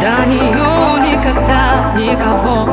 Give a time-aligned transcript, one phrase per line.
[0.00, 2.68] До нее никогда никого.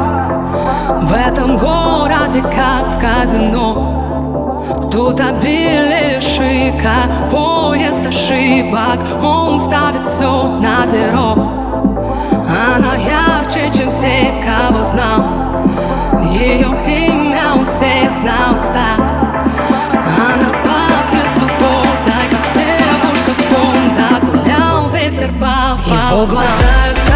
[1.02, 4.60] В этом городе, как в казино.
[4.92, 9.00] Тут обилие шика, поезд ошибок.
[9.24, 11.34] Он ставит все на зеро.
[12.76, 15.24] Она ярче, чем все, кого знал.
[16.32, 19.33] Ее имя у всех на устах
[26.23, 27.12] глаза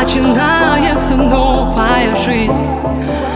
[0.00, 2.66] Начинается новая жизнь.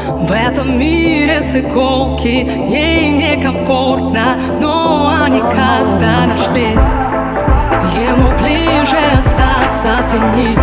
[0.09, 6.95] В этом мире с иголки Ей некомфортно, но они когда-то нашлись.
[7.95, 10.57] Ему ближе остаться в тени.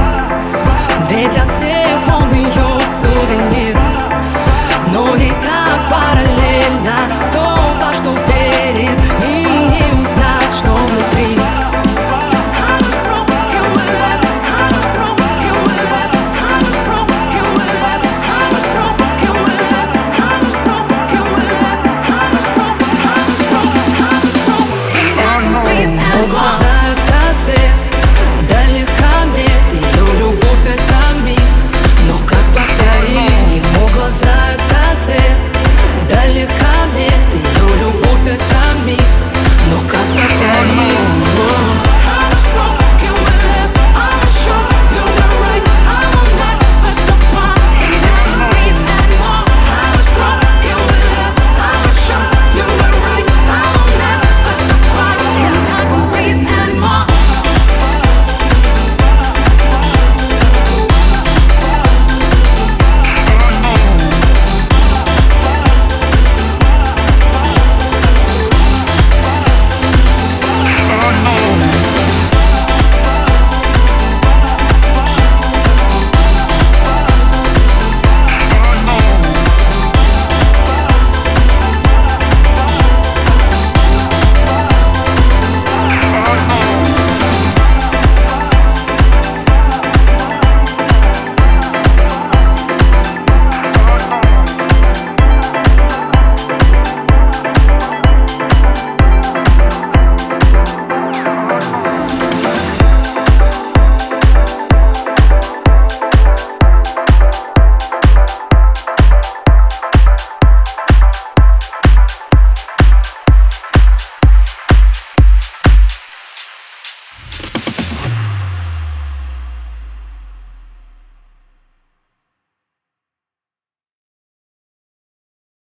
[1.08, 1.81] Ведь я все